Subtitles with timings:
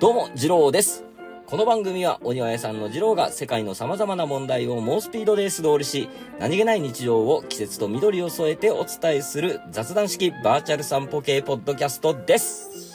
[0.00, 1.04] どうも、次郎です。
[1.44, 12.94] この番組は、お庭屋さんの次郎が世界の様々な問題を猛スピードで素通りし、何気ない日常を季節と緑を添えてお伝えする雑談式バーチャル散歩系ポッドキャストです。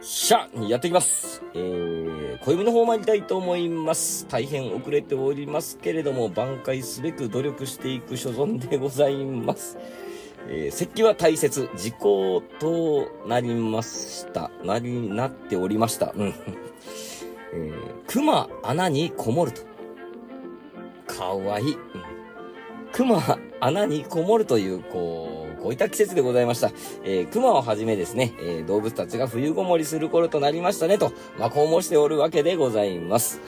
[0.00, 1.40] しゃ、やっていきます。
[1.54, 4.26] えー、暦の方参りたいと思います。
[4.26, 9.78] 大変遅れておりますけれども、挽回すべく努力していく所存でございます。
[10.48, 14.50] えー、石器は大切、時効となりました。
[14.64, 16.12] なり、なっておりました。
[16.16, 16.34] うん。
[17.52, 17.72] えー、
[18.06, 19.62] 熊穴にこもると。
[21.06, 21.72] かわいい。
[21.74, 21.78] うん、
[22.92, 26.70] 熊穴にこもるという、こう、こういった季節でございました。
[27.04, 33.40] えー、熊をはじめですね、えー、動物たちが冬ごもりする頃となりましたね、と、まあ、こう申しておるわけでございます。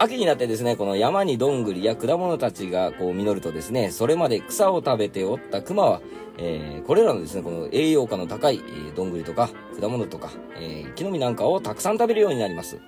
[0.00, 6.00] 秋になってですね、この山にどんぐりや果物たちがこう実るとですね、それまで草を食べておった熊は、
[6.38, 12.80] えー、これらのですね、この栄養価の高い、えー、どんぐりとか果物とか、えー、木の実なんかをたくさん食べるようになります。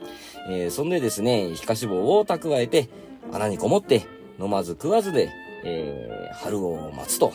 [0.49, 2.89] えー、そんでですね、皮下脂肪を蓄えて、
[3.33, 4.07] 穴にこもって、
[4.39, 5.31] 飲まず食わずで、
[5.65, 7.33] えー、春を待つと、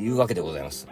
[0.00, 0.88] いうわけでございます。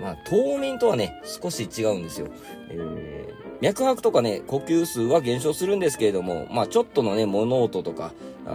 [0.00, 2.28] まあ、冬眠とはね、少し違うんですよ。
[2.70, 8.12] えー、脈拍とかね、呼吸数は減少するんですけれども、まあ、ちょっとのね、物音とか、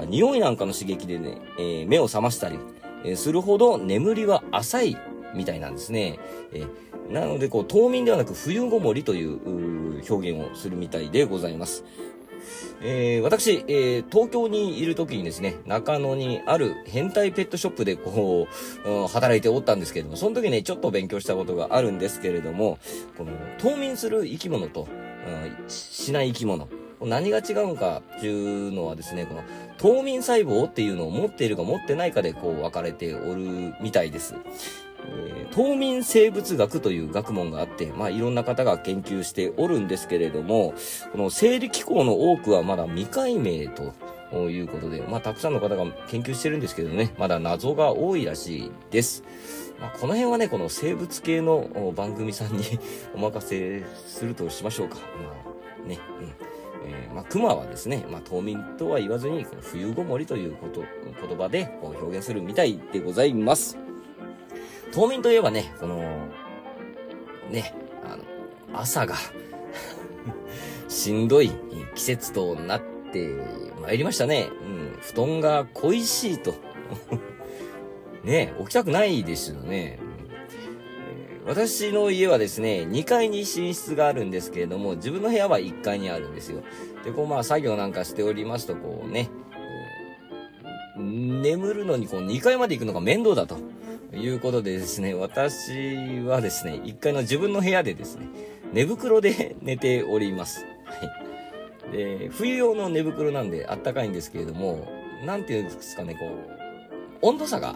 [0.07, 2.57] 匂いなんかの刺激でね、えー、目を覚ましたり、
[3.03, 4.97] えー、するほど眠りは浅い
[5.35, 6.19] みたいなんですね。
[6.53, 11.83] えー、なので、こう、冬眠ではなく冬ごもりという表現をするみたいでございます。
[12.87, 18.47] えー、私、えー、東京にいる時にですね、中野にある変態ペットショップでこ
[18.85, 22.77] う、うん、働いておったんですけれども、その時ね、ちょっと勉強したことがあるんですけれども、
[23.17, 24.87] この、冬眠する生き物と、
[25.27, 26.69] うん、しない生き物、
[27.01, 29.41] 何が違うかっていうのはですね、この、
[29.79, 34.35] 冬眠細胞っていうのを持っているか持ってないかでこう分かれておるみたいです。
[35.07, 40.73] えー、冬眠生物学という学問があって、まあいろんな方が研究しておるんですけれども、
[41.11, 43.93] この生理機構の多くはまだ未解明と
[44.49, 49.23] いうことで、まあたくさんの方が研究してるんですけどね、まだ謎が多いらしいです。
[49.79, 52.63] まあこの辺はね、この生物系の番組さんに
[53.15, 54.97] お任せするとしましょうか。
[54.97, 55.33] ま
[55.85, 56.55] あね、うん。
[56.87, 60.83] えー、まあ、熊はですね、まあ、冬眠とは言わずに、冬ごもりということ、
[61.27, 63.77] 言葉で表現するみたいでございます。
[64.91, 65.99] 冬眠といえばね、この、
[67.49, 67.73] ね、
[68.03, 68.23] あの、
[68.73, 69.15] 朝が
[70.87, 71.51] しんどい
[71.95, 72.81] 季節となっ
[73.11, 73.29] て
[73.81, 74.49] まいりましたね。
[74.61, 76.55] うん、布団が恋しいと。
[78.23, 79.99] ね、起きたくないですよね。
[81.45, 86.63] 私の家はですね、2階に寝室があるんですけれども、自分の部屋は1階にあるんですよ。
[87.03, 89.29] で、こうまあ作業なんかしておりますと、こうね、
[90.97, 93.59] えー、眠るのにこう2階まで行くのが面倒だと
[94.19, 98.27] いうことでですね、私はですね、1階の自分の部屋でですね、
[98.73, 100.65] 寝袋で 寝ております。
[100.85, 101.91] はい。
[101.91, 104.87] で、冬用の寝袋なんであったかいんですけれども、
[105.25, 106.65] なんていうんですかね、こう、
[107.21, 107.75] 温度差が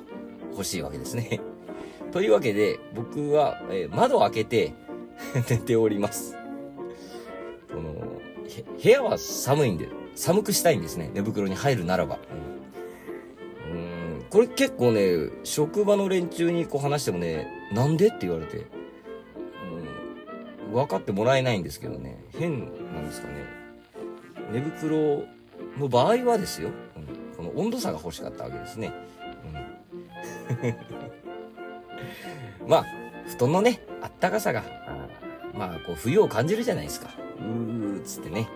[0.52, 1.42] 欲しいわけですね。
[2.12, 4.74] というわけで、僕は、えー、窓を開けて
[5.50, 6.38] 寝ております。
[7.72, 7.94] この、
[8.82, 11.12] 部屋は寒いんで、寒くしたいんですね。
[11.14, 12.20] 寝袋に入るならば。
[14.30, 18.68] これ結構ね、職場の連中にこう話してもね、なんでって言われて、
[20.68, 22.60] うん、分かってもらえないんですけどね、変
[22.94, 23.34] なんですかね。
[24.52, 25.24] 寝袋
[25.78, 28.94] の場合はですよ、うん、この温度差が欲しかったわけですね。
[30.62, 30.76] うん
[32.70, 32.86] まあ、
[33.28, 34.64] 布団のね、あったかさが、
[35.54, 37.10] まあ、こう、冬を感じるじゃないですか。
[37.40, 38.48] うーっつってね。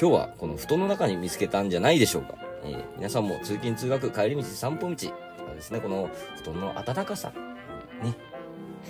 [0.00, 2.34] 今日はこの布団の中に見つけたんじゃないでしょうか。
[2.64, 7.32] えー、皆さんも通勤通学、帰り道、散歩道とかですね、この布団の暖かさ、
[8.02, 8.14] ね。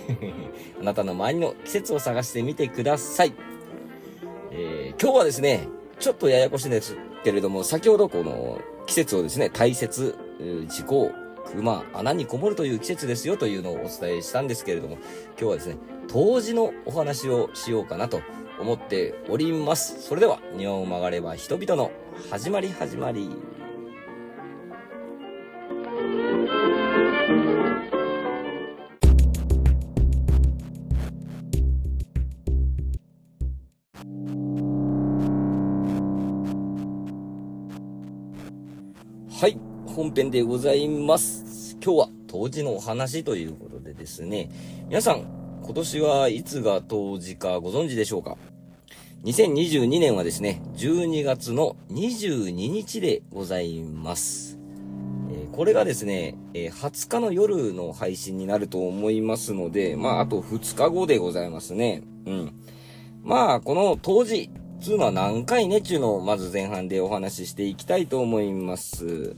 [0.81, 3.33] あなたの周りの季節を探してみてください。
[4.51, 5.67] えー、今日はですね、
[5.99, 10.15] ちょっとややこしいんですけれども、先ほどこの季節をですね、大切、
[10.67, 11.11] 時効、
[11.51, 15.77] 熊、穴にこもるという季節ですよというのをお伝えしたんですけれども、今日はですね、
[16.07, 18.21] 冬至のお話をしようかなと
[18.59, 20.01] 思っております。
[20.01, 21.91] それでは、日本を曲がれば人々の
[22.29, 23.29] 始まり始まり。
[39.37, 39.59] はい。
[39.85, 41.75] 本編でございます。
[41.83, 44.49] 今日は冬至のお話ということでですね、
[44.87, 45.25] 皆さん、
[45.61, 48.37] 今年はいつが冬至かご存知でしょうか
[49.25, 54.57] ?2022 年はですね、12月の22日でございます。
[55.29, 62.03] えー、これがですね、えー、20日の夜の配信になると思いますので、まあ、あと2日後でございますね。
[62.25, 62.53] うん。
[63.21, 64.49] まあ、この当時、
[64.85, 69.35] つうのは何回ねっ、ちゅうのをまず前半でお話ししていきたいと思います。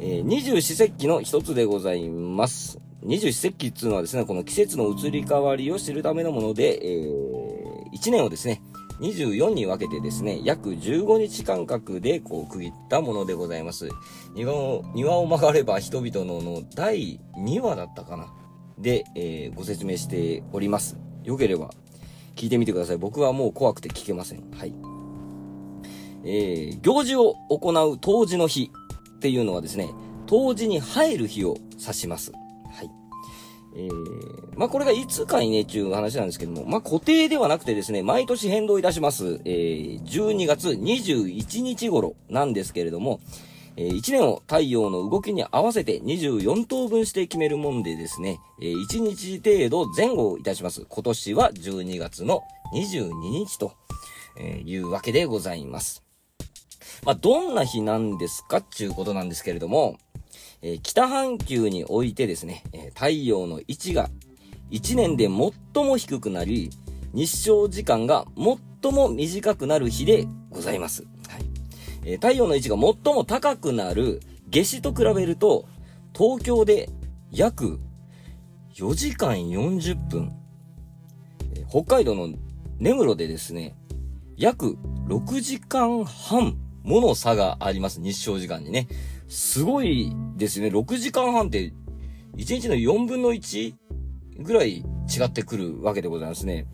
[0.00, 2.80] え、二十四節気の一つでございます。
[3.00, 8.60] 二十四節気っていうのはですね、この季節の移り変わりを知るためのもので、えー、1年をですね、
[8.98, 13.88] 24に分けてですね、約15日間隔でこう区切ったものでございます。
[14.34, 18.34] 庭を、庭を曲がれば人々のの第2話だったかな。
[18.78, 20.98] で、えー、ご説明しております。
[21.22, 21.70] よければ
[22.36, 22.98] 聞いてみてください。
[22.98, 24.50] 僕はもう怖くて聞けません。
[24.52, 24.74] はい。
[26.24, 28.70] えー、行事を行う当時の日
[29.16, 29.90] っていうのはですね、
[30.26, 32.32] 当時に入る日を指します。
[32.32, 32.38] は
[32.82, 32.90] い。
[33.74, 39.40] えー、まあ、これがいつかいねっていう話なんですけども、まあ、固定ではなくてですね、毎年変動いたします。
[39.44, 43.20] えー、12月21日頃なんですけれども、
[43.76, 50.84] えー、1年を太陽の動きに合わせて24等分して決めるもんでですね、えー、1日程度前後いたします。
[50.88, 52.42] 今年は12月の
[52.74, 53.72] 22日と
[54.64, 56.02] いうわけでございます。
[57.04, 58.58] まあ、どんな日なんですか？
[58.58, 59.98] っていうことなんですけれども、
[60.62, 64.08] えー、北半球においてですね、え太陽の位置が
[64.70, 66.70] 1年で最も低くなり、
[67.12, 68.24] 日照時間が
[68.82, 71.04] 最も短くなる日でございます。
[72.04, 74.20] え、太陽の位置が最も高くなる
[74.50, 75.66] 夏至と比べると、
[76.16, 76.90] 東京で
[77.30, 77.80] 約
[78.74, 80.32] 4時間40分、
[81.54, 82.28] え、北海道の
[82.78, 83.76] 根室でですね、
[84.36, 84.76] 約
[85.08, 88.00] 6時間半もの差があります。
[88.00, 88.88] 日照時間にね。
[89.28, 90.68] すごいですね。
[90.68, 91.72] 6時間半って、
[92.36, 93.74] 1日の4分の1
[94.40, 96.66] ぐらい違ってくるわけでございますね。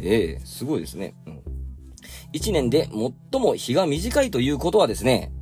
[0.00, 1.14] ええー、すごいですね。
[1.26, 1.37] うん
[2.32, 2.88] 1年で
[3.32, 5.32] 最も日が短いということはですね、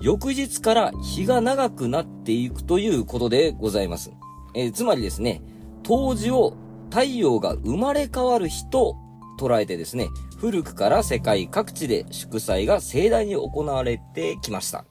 [0.00, 4.12] 翌日から日が長くなっていくということでございます。
[4.54, 5.42] えー、つまりですね、
[5.82, 6.56] 当時を
[6.90, 8.96] 太陽が生まれ変わる日と
[9.38, 10.08] 捉えてですね、
[10.38, 14.84] 古くから世界各地で祝祭が盛大に行われてきました。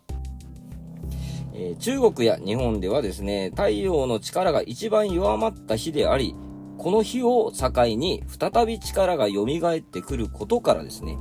[1.53, 6.35] えー、中国や日本ではですね、太陽の力が一番弱まった日であり、
[6.81, 11.19] この日を境に再び力が蘇ってくることからですね、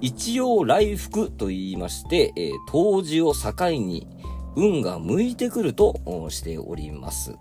[0.00, 4.06] 一応来福と言いまして、えー、当時を境に
[4.54, 7.34] 運が向いてくるとしております。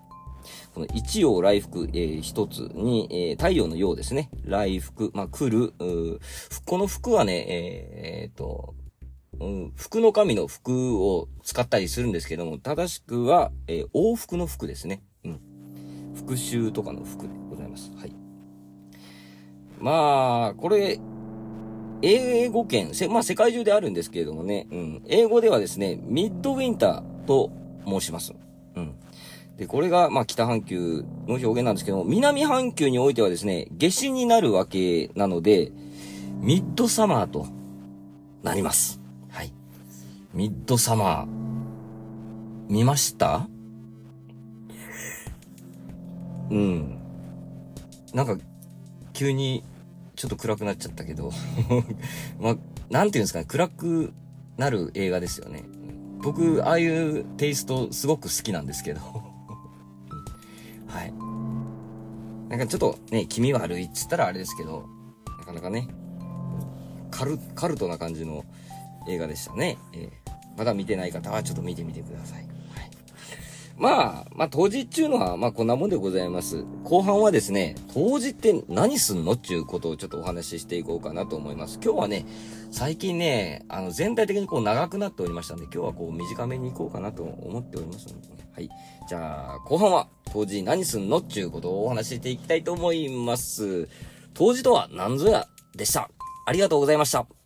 [0.74, 4.32] この一陽来福、えー、一つに、えー、太陽の陽ですね。
[4.44, 5.74] 来福、まあ、来る、
[6.66, 8.74] この福はね、えー、っと、
[9.40, 15.04] うん、福の神の福を使ったりするんですけども、正しくは、えー、往復の福ですね。
[15.24, 15.40] うん。
[16.16, 17.41] 復習とかの福で
[17.72, 17.92] ます。
[17.98, 18.14] はい。
[19.80, 21.00] まあ、これ、
[22.04, 25.02] 英語圏、まあ世界中であるんですけれどもね、うん。
[25.08, 27.52] 英語ではですね、ミッドウィンターと
[27.86, 28.34] 申します。
[28.76, 28.94] うん。
[29.58, 35.72] で、これが、まあ北半球の表現なんですけども、南半球においてはですね、夏至になるわけなので、
[36.40, 37.46] ミッドサマーと
[38.42, 39.00] なります。
[39.30, 39.54] はい。
[40.34, 41.28] ミッドサマー、
[42.68, 43.48] 見ました？
[46.50, 47.01] うん。
[48.14, 48.38] なんか、
[49.14, 49.64] 急に、
[50.16, 51.32] ちょっと暗くなっちゃったけど
[52.40, 52.58] まあ、
[52.90, 54.14] なんていうんですかね、暗く
[54.58, 55.64] なる映画ですよね。
[56.22, 59.00] 僕、ああいうテイストすごく好きなんですけど
[60.88, 61.14] はい。
[62.50, 64.86] なんかちょっとね、気味悪いっつったらあれですけど、
[65.40, 65.88] なかなかね、
[67.10, 68.46] カル、カルトな感じの
[69.08, 69.78] 映画でしたね。
[69.94, 72.48] えー、まだ見てない方はちょっと見てみてください。
[73.78, 76.64] まあ、まあ、当時っていうのは、まあ、こんなもんでございます。
[76.84, 81.80] 後半はですね、当時って何すんのっていうことをちょっとお話ししていこうかなと思います。
[81.84, 82.26] 今日はね、
[82.72, 88.70] 最近ね、あの、全体的にこう長くなっておりましたんで、今日はこう短めに行こうかなと思っておりますので、ね、はい。
[89.08, 93.90] じゃあ、後半は、当時何すんのっていうことをお話ししていきたいと思います。
[94.34, 96.10] 当時とは何ぞやでした。
[96.46, 97.41] ありがとうございました。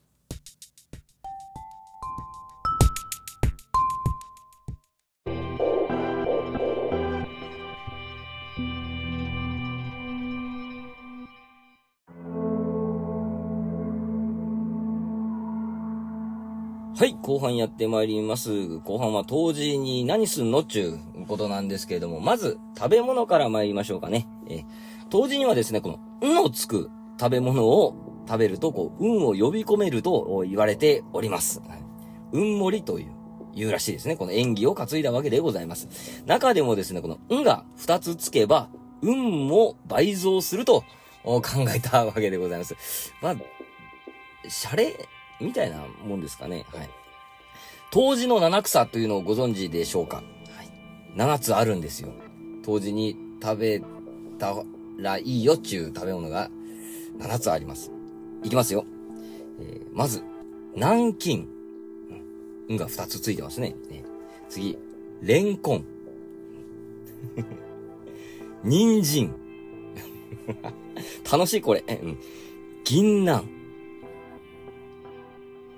[17.26, 18.78] 後半やってまいります。
[18.84, 24.28] 後半は当時に何すんのっちゅうことなんですけれども、まず食べ物から参りましょうかね。
[24.48, 24.64] え
[25.10, 27.96] 当時にはですね、この、運をつく食べ物を
[28.28, 31.64] 食べると、こう、運を呼び込めると言われております。
[32.32, 33.12] 運盛りという、
[33.56, 34.18] 言うらしいですね。
[34.18, 36.22] この演技を担いだわけでございます。
[36.28, 38.70] 中でもですね、この、運が2つつけば、
[39.02, 40.84] 運も倍増すると
[41.24, 41.42] 考
[41.76, 42.76] えたわけでございます。
[43.20, 43.36] まあ、
[44.48, 44.96] シャレ
[45.42, 46.66] みたいなもんですかね。
[46.72, 47.05] はい。
[47.96, 50.18] 当時の七草というのをご存知でしょうか？
[50.18, 50.26] はい。
[51.16, 52.12] 七つあるんですよ。
[52.62, 53.82] 当時に食べ
[54.38, 54.54] た
[54.98, 56.52] らいいよっていう食べ物が、
[57.20, 57.94] 7つあります。
[58.44, 58.84] いきますよ。
[59.62, 60.22] えー、まず、
[60.76, 61.48] 南京。
[62.68, 63.78] うん、が2つついてますね。
[63.90, 64.04] ね
[64.50, 64.78] 次、
[65.22, 65.86] レンコン。
[68.66, 69.34] 人参。
[71.32, 71.82] 楽しいこれ。
[71.88, 72.18] うん。
[72.84, 73.46] 銀杏。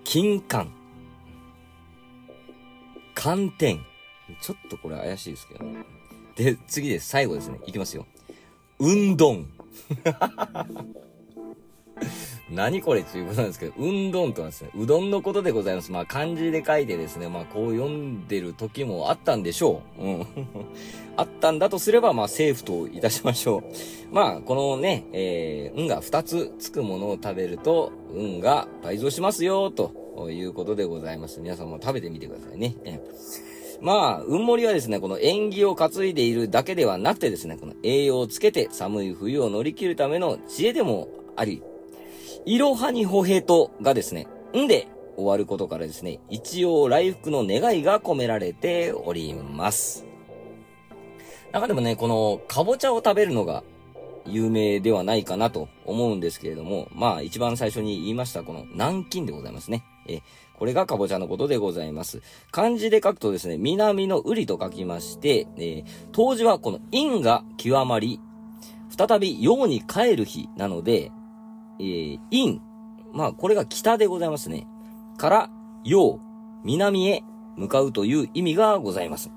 [0.03, 0.76] 金柑。
[3.17, 3.83] 寒天。
[4.41, 5.83] ちょっとこれ怪しいですけどね。
[6.35, 7.09] で、次です。
[7.09, 7.59] 最後ですね。
[7.65, 8.05] いきますよ。
[8.79, 9.47] うんどん。
[12.51, 15.91] 何これということなんですけど、うんどんとはですね、うどんのことでございます。
[15.91, 20.01] まあ漢字で書いてですね、まあこう読んでる時もあったんでしょう。
[20.03, 20.27] うん。
[21.17, 23.63] あったんだとすれば、まあセーフといたしましょう。
[24.13, 31.39] まあこのね、えー、運が2つつくものを食べると、運が倍増しますよ、とということでございます。
[31.39, 32.75] 皆さんも食べてみてくださいね。
[32.83, 32.99] え
[33.79, 41.61] まあ、運盛りはですね、この縁起を担いでいるだけではなくてですね、この栄養をつけて寒い冬を乗り切るための知恵でもあり、
[42.45, 50.03] いろはにほへとがですね、んで終わることからですね、一応来福の願いが込められております。
[51.51, 53.63] 中でもね、この、かぼちゃを食べるのが
[54.25, 59.83] 有名ではないかなと思うんですけれども、まあ一番最初に言いましたこの南京でございますね。
[60.07, 60.21] え、
[60.57, 62.21] これがかぼちゃのことでございます。
[62.51, 68.19] 漢字で書くとですね、南の瓜と書きまして、え当時はこの陰が極まり、
[68.97, 71.11] 再び陽に帰る日なので、
[71.79, 72.59] えー、陰。
[73.13, 74.67] まあ、これが北でございますね。
[75.17, 75.49] から、
[75.83, 76.19] 陽、
[76.63, 77.23] 南へ
[77.55, 79.31] 向かうという意味がございます。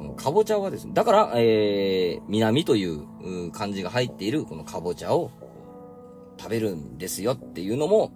[0.00, 0.14] うん。
[0.16, 5.30] かぼちゃはですね、だから、えー、南という漢字が入っているこのかぼちゃを
[6.38, 8.12] 食べるんですよっていうのも、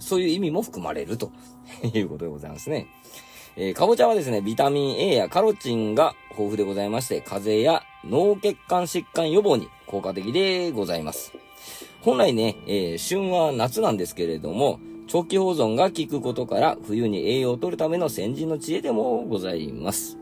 [0.00, 1.32] そういう意味も含まれると
[1.94, 2.86] いうことでございますね。
[3.56, 11.32] えー、かぼちゃはですね、ビタミン A やカロチンが豊富でございまして、風邪や脳血管疾患予防に効果的でございます。
[12.02, 20.18] 本来ね、えー、旬は夏なんですけれども、長期保存が効くことから冬に栄養を取るための先人の知恵でもございます。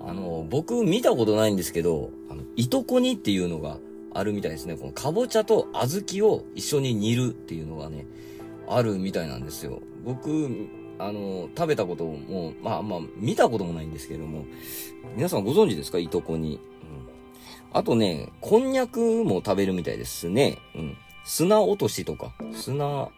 [0.00, 3.78] あの、僕見たことないんですけど、あの、いとこ煮っていうのが
[4.18, 4.76] あるみたいですね。
[4.76, 8.06] このかぼちゃと小豆を一緒に煮るっていうのがね、
[8.68, 9.80] あるみたいなんですよ。
[10.04, 10.68] 僕、
[10.98, 14.44] あの、食べたことも、まあまあ、見たこともないんですけども、
[15.14, 15.98] 皆さんご存知ですか？
[15.98, 16.58] いとこ煮。
[17.72, 20.58] あとね、こんにゃくも食べるみたいですね。
[20.74, 20.96] うん。
[21.24, 23.08] 砂落としとか、砂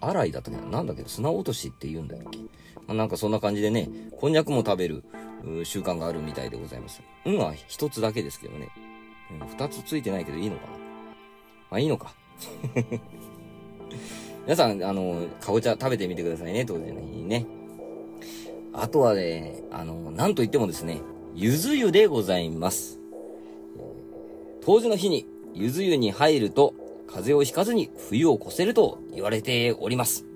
[0.00, 1.02] 洗いだったっけなんだっけ？
[1.06, 2.44] 砂落としって言うんだっけ、ま
[2.88, 3.88] あ、なんかそんな感じでね、
[4.20, 5.04] こんにゃくも食べる
[5.64, 7.02] 習慣があるみたいでございます。
[7.24, 8.68] うんは一つだけですけどね。
[9.48, 10.72] 二、つついてないけどいいのかな？
[11.70, 12.14] まあいいのか。
[14.44, 17.46] 皆さん、あの、かぼちゃ食べてみてくださいね、当時にね。
[18.74, 21.00] あとはね、あの、なんと言ってもですね、
[21.34, 22.98] ゆず湯でございます。
[24.62, 26.74] 当時の日に、ゆず湯に入ると、
[27.06, 30.26] 風邪をひかずに冬を越せると言われております。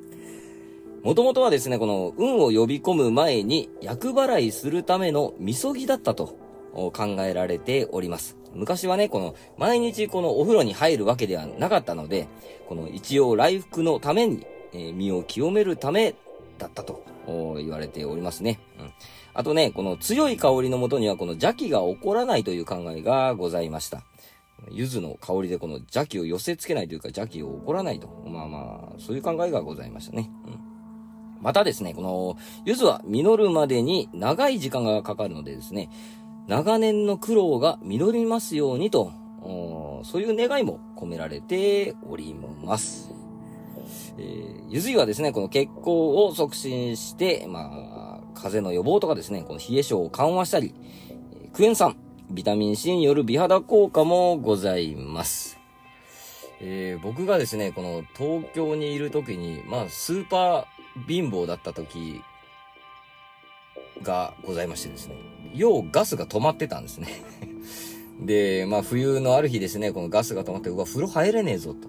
[1.03, 6.39] もともとはですね、この運を呼び込む前に厄払いするためのみそぎだったと
[6.73, 8.38] 考えられております。
[8.55, 12.29] 昔はね、この毎日このお風呂に入るわけではなかったので、
[12.69, 16.15] この一応来福のために、えー、身を清めるため
[16.59, 18.59] だったと言われておりますね。
[18.79, 18.93] うん。
[19.35, 24.03] あとね、この強い香りのもとにはこの邪気が起こらないという考えがございました。
[24.71, 28.09] 柚子の香りでこの邪気を寄せ付けないというか邪気を起こらないと。
[28.27, 30.31] まあまあ、そういう考えがございましたね。
[30.47, 30.59] うん。
[31.41, 35.91] またですね、この、柚子は実るまでに長い時間がかかるのでですね、
[36.49, 39.13] 長年の苦労が実りますようにと、
[40.05, 43.13] そういう願いも込められております。
[44.17, 50.75] えー、ゆず湯はですね、この血行を促進して、まあ、風邪の予防とかですね、この冷え症を緩和したり、
[51.53, 51.97] クエン酸、
[52.31, 55.59] ビタミン C による美肌効果もございます。
[56.61, 62.21] えー、僕がですね、この東京にいる時に、まあ、スーパー貧乏だった時
[64.03, 65.15] がございましてですね、
[65.55, 67.09] 要ガスが止まってたんですね。
[68.21, 71.89] で、まあ、冬のある日ですね、このガスが止まって、うわ、風呂入れねえぞ、と。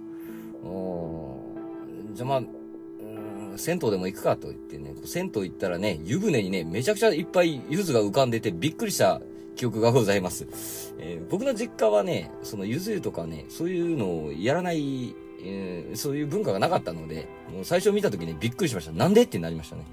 [2.13, 2.43] じゃあまあ、
[3.57, 9.21] 銭湯でも行くかと言ってね、銭湯行ったらね、湯船にね、めちゃくちゃいっぱい柚子が浮かんでてびっくりした
[9.55, 10.47] 記憶がございます。
[10.99, 18.91] えー、僕の実家はね、そのゆず湯とかね、そういうのをやらない、えー、そういう文化がなかったので、もう最初見た時にびっくりしました。
[18.91, 19.83] なんでってなりましたね。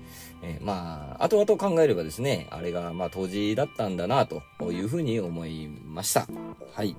[0.43, 6.27] えー、まあ、後々考えればですね、あれがまあ当時だったんだな、というふうに思いました。
[6.73, 6.97] はい。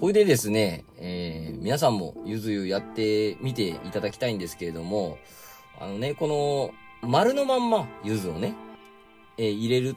[0.00, 5.18] ほいでですね、えー、皆さんもゆず湯やってみていただきたいんですけれども、
[5.78, 8.54] あのね、この、丸のまんまゆずをね、
[9.36, 9.96] えー、入れる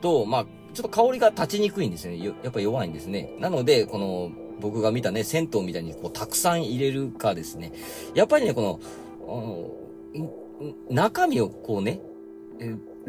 [0.00, 2.18] と、まあ、ちょっと香りが立ちにくいんですね。
[2.18, 3.32] やっぱ弱いんですね。
[3.38, 4.30] なので、この、
[4.62, 7.72] 僕が見たね、銭湯みたいにこう、たくさん入れるかですね。
[8.14, 8.80] やっぱりね、こ
[9.28, 12.00] の、中身をこうね、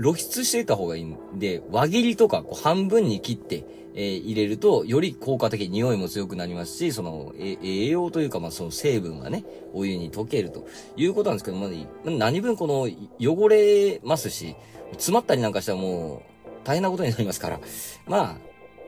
[0.01, 10.65] 露出していた方がいいんで、輪切りとかこう半分に切って、えー、入れると、より効果的に、匂いも強くなりますし、その、え栄養というか、まあ、その成分がね、お湯に溶けると
[10.98, 11.69] いうことなんですけど、まあ、
[12.10, 14.55] 何分この、汚れますし、
[14.93, 17.60] 詰まったりなんかしたらもう、大変なことになりますから、
[18.07, 18.39] ま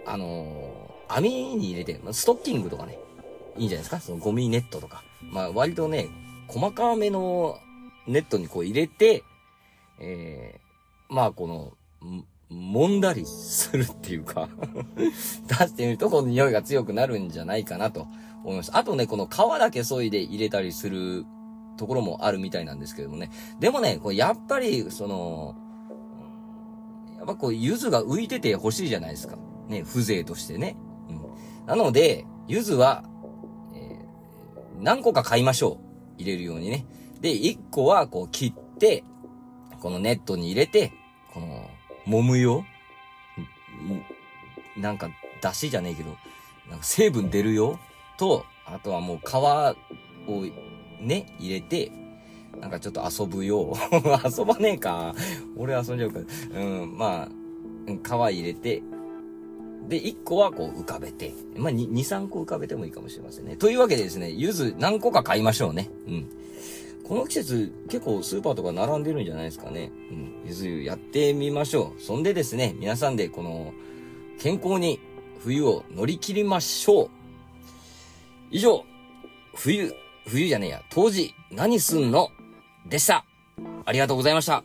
[0.05, 2.97] あ、あのー、網に入れて、ストッキングとかね、
[3.57, 4.00] いいんじゃないですか？
[4.00, 5.03] そのゴミネットとか。
[5.21, 6.07] まあ、割とね、
[6.47, 7.57] 細かめの
[8.07, 9.24] ネットにこう入れて、
[10.00, 11.74] えー、まあ、この、
[12.51, 14.47] 揉んだりするっていうか
[15.50, 18.05] 出してみるとこの匂いが強くなるんじゃないかなと
[18.43, 18.69] 思います。
[18.75, 21.25] あとね、この皮だけ削いで入れたりする
[21.77, 23.31] ところもあるみたいなんですけどもね。
[23.59, 25.55] でもね、これやっぱり、その、
[27.17, 29.38] やっぱこう、柚子が浮いてて欲しいじゃないですか。
[29.67, 30.77] ね、風情としてね。
[31.67, 33.03] なので、柚子は、
[33.74, 36.22] えー、何個か買いましょう。
[36.22, 36.86] 入れるようにね。
[37.22, 39.03] で、1個はこう切って、
[39.79, 40.91] このネットに入れて、
[41.34, 41.69] この、
[42.07, 42.65] 揉むよ
[44.77, 45.10] なんか、
[45.41, 46.15] 出汁じゃねえけど、
[46.69, 47.79] なんか成分出るよ
[48.17, 50.45] と、あとはもう皮を
[51.01, 51.91] ね、入れて、
[52.60, 53.75] なんかちょっと遊ぶよ。
[54.25, 55.13] 遊ばねえか。
[55.57, 56.19] 俺遊んじゃうか
[56.53, 56.62] ら。
[56.62, 57.29] うん、まあ、
[57.88, 58.81] 皮入れて、
[59.88, 63.56] で、1個はこう浮かべて、まあ2、3個浮かべてもいいかもしれませんね。
[63.56, 65.89] というわけでですね、柚子何個か買いましょうね。
[66.08, 66.30] うん。
[67.08, 69.92] この季節結構スーパーとか並んでるんじゃないですかね。
[70.10, 70.34] うん。
[70.48, 72.01] ゆず湯やってみましょう。
[72.01, 73.74] そんでですね、皆さんでこの
[74.39, 75.00] 健康に
[75.44, 77.10] 冬を乗り切りましょう。
[78.50, 78.84] 以上、
[79.54, 79.94] 冬、
[80.25, 82.30] 冬じゃねえや、当時何すんの？
[82.89, 83.24] でした。
[83.86, 84.63] ありがとうございました。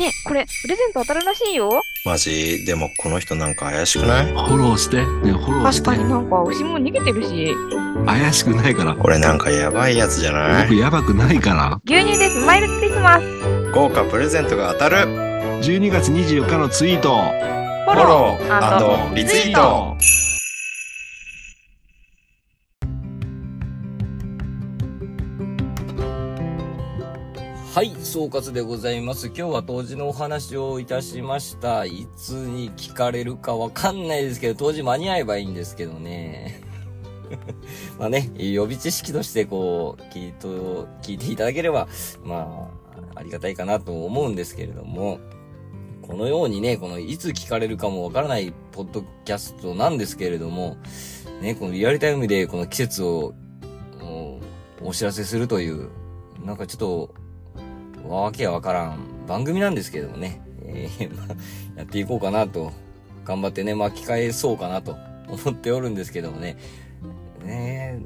[0.00, 1.82] ね、これ、プレゼント当たるらしいよ。
[2.06, 2.64] マジ？
[2.64, 4.32] でもこの人なんか怪しくない？
[4.32, 4.96] フォローして？
[4.96, 5.90] ね、フォローして。
[5.90, 7.54] 確かになんか牛も逃げてるし。
[8.06, 8.94] 怪しくないから。
[8.94, 10.68] これなんかやばいやつじゃない？
[10.68, 11.78] 僕やばくないから。
[11.84, 13.70] 牛乳でスマイルクリスマス。
[13.72, 14.96] 豪華プレゼントが当たる。
[15.60, 17.10] 12月24日のツイート。
[17.84, 19.98] フォローリツイート。
[27.80, 29.28] はい、総括でございます。
[29.28, 31.86] 今日は当時のお話をいたしました。
[31.86, 36.60] いつに聞かれるかわかんないですけど、当時間に合えばいいんですけどね。
[37.98, 41.88] まあね、予備知識としてこう、聞いと、聞いていただければ、
[42.22, 42.68] ま
[43.14, 45.18] あ、ありがたいかなと思うんですけれども、
[46.02, 50.76] このようにね、このいつ聞かれるかもわからないポッドキャストなんですけれども、
[51.40, 53.32] ね、このリアルタイムでこの季節を、
[54.82, 55.88] お知らせするという、
[56.44, 57.14] なんかちょっと、
[58.10, 61.34] わけわからん番組なんですけどもね、えー、 ま
[61.76, 62.72] やっていこうかなと、
[63.24, 64.96] 頑張ってね、巻き返そうかなと
[65.28, 66.56] 思っておるんですけどもね、
[67.44, 68.00] ね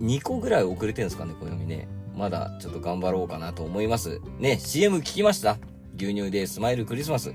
[0.00, 1.88] 2個ぐらい遅れてるんですかね、暦ね。
[2.16, 4.20] まだちょっと頑張ろうかなと思います。
[4.38, 5.58] ね、CM 聞きました？
[5.96, 7.32] 牛乳でスマイルクリスマス。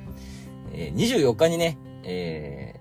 [0.74, 2.76] えー、24日にね、え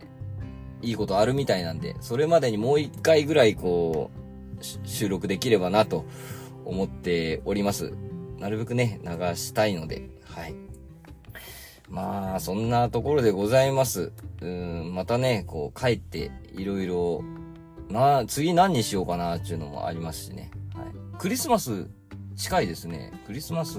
[0.82, 6.04] ー、いいことあるみたいなんで、それまでにもう1回ぐらいこう、収録できればなと
[6.64, 7.92] 思っております。
[8.44, 10.54] なるべくね、流したいので、はい。
[11.88, 14.12] まあ、そんなところでございます。
[14.42, 17.24] うん、またね、こう、帰って、いろいろ、
[17.88, 20.50] な、次何にしようかな、っていうのもありますしね。
[20.74, 20.84] はい。
[21.18, 21.88] クリスマス、
[22.36, 23.14] 近いですね。
[23.26, 23.78] クリスマス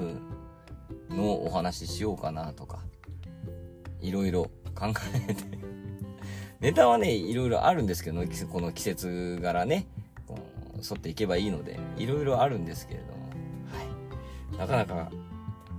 [1.11, 2.79] のお話ししようかな、とか、
[4.01, 4.87] いろいろ考
[5.27, 5.43] えて
[6.59, 9.85] ネタはね、いろいろあるんですけど、この季節柄ね、
[10.77, 13.24] 沿っていけばいいので、いろいろあるんですけれども、
[14.57, 15.11] なかなか、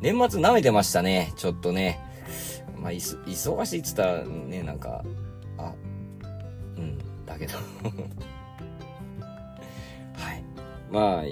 [0.00, 2.00] 年末舐めてましたね、ちょっとね。
[2.78, 5.02] まあ、いす、忙しいっつったらね、なんか、
[5.58, 5.72] あ、
[6.76, 7.54] うん、だけど
[10.14, 10.44] はい。
[10.90, 11.24] まあ、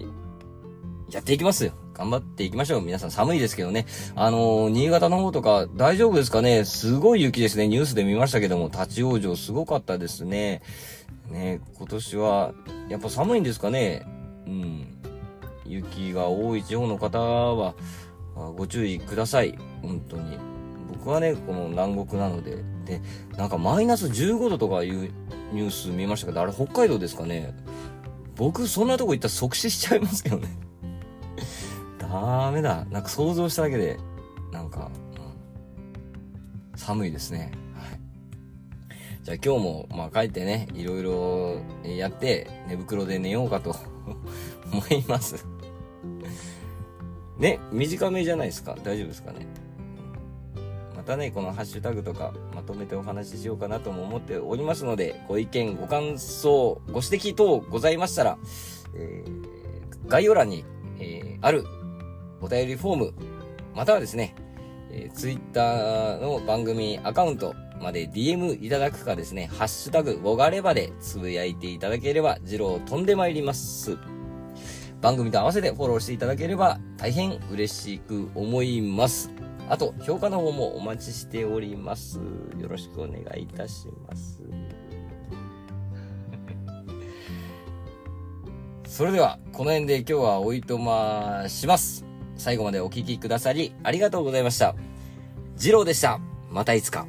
[1.10, 1.72] やっていきますよ。
[1.92, 2.82] 頑張っていきましょう。
[2.82, 3.86] 皆さん寒いですけどね。
[4.16, 6.64] あのー、新潟の方とか大丈夫ですかね？
[6.64, 7.68] すごい雪ですね。
[7.68, 10.62] ニュースで見ましたけども、立ち往生すごかったですね。
[11.30, 12.52] ね、今年は、
[12.88, 14.02] やっぱ寒いんですかね？
[14.46, 14.86] うん。
[15.64, 17.74] 雪が多い地方の方は、
[18.56, 19.58] ご注意ください。
[19.82, 20.38] 本当に。
[20.92, 22.62] 僕はね、この南国なので。
[22.84, 23.00] で、
[23.36, 25.10] なんかマイナス15度とかいう
[25.52, 27.54] ニュース見ましたけど、あれ北海道ですかね。
[28.36, 30.48] 僕、そんなとこ行ったら即死しちゃいますけどね。
[31.98, 32.84] ダメだ。
[32.90, 33.98] なんか想像しただけで、
[34.52, 34.90] なんか、
[36.72, 37.52] うん、寒いですね。
[37.74, 38.00] はい。
[39.22, 43.76] じゃあ今日も、まあ帰ってね、いろいろやって、寝袋で寝ようかと
[44.72, 45.46] 思います。
[47.38, 49.46] ね、短めじゃないですか大丈夫ですかね。
[50.96, 58.38] またね、このハッシュタグとかまとめてお話ししようかなとも思っておりますので、ご意見、ご感想、ご指摘等ございましたら、
[58.96, 60.64] えー、概要欄に、
[60.98, 61.64] えー、ある
[62.40, 63.14] お便りフォーム、
[63.74, 64.34] またはですね、
[64.90, 73.98] えー、ツイッターの番組アカウントまで DM いただくかですね、ハッシュタグ、ごがればでつぶやいていただければ、ジロー飛んでまいります。
[75.04, 79.30] 番組と合わせてフォローしていただければ大変嬉しく思います。
[79.68, 82.18] あと、評価の方もお待ちしております。
[82.58, 84.40] よろしくお願いいたします。
[88.88, 92.06] それでは、この辺で今日はおいとまします。
[92.36, 94.74] 最後までお聞きくださりありがとうございました。
[95.56, 96.18] ジローでした。
[96.50, 97.06] またいつか。